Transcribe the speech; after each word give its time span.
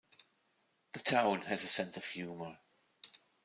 The 0.93 0.99
town 1.01 1.41
has 1.43 1.63
a 1.63 1.67
sense 1.67 1.95
of 1.95 2.05
humor. 2.05 2.57